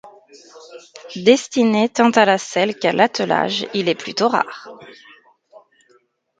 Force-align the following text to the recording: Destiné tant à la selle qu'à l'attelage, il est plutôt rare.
Destiné 1.23 1.87
tant 1.87 2.09
à 2.09 2.25
la 2.25 2.39
selle 2.39 2.75
qu'à 2.79 2.91
l'attelage, 2.91 3.67
il 3.75 3.87
est 3.87 3.93
plutôt 3.93 4.29
rare. 4.29 4.67